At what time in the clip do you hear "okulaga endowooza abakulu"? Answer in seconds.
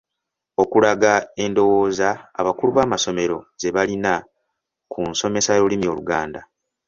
0.63-2.71